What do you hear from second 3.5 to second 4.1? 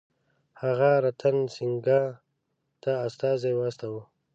واستاوه.